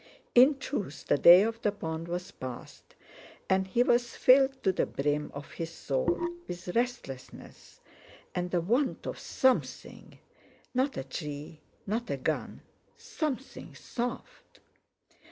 In 0.33 0.57
truth 0.57 1.05
the 1.05 1.17
day 1.19 1.43
of 1.43 1.61
the 1.61 1.71
pond 1.71 2.07
was 2.07 2.31
past, 2.31 2.95
and 3.47 3.67
he 3.67 3.83
was 3.83 4.15
filled 4.15 4.63
to 4.63 4.71
the 4.71 4.87
brim 4.87 5.29
of 5.31 5.51
his 5.51 5.69
soul 5.71 6.27
with 6.47 6.69
restlessness 6.69 7.81
and 8.33 8.49
the 8.49 8.61
want 8.61 9.05
of 9.05 9.19
something—not 9.19 10.97
a 10.97 11.03
tree, 11.03 11.61
not 11.85 12.09
a 12.09 12.17
gun—something 12.17 13.75
soft. 13.75 14.59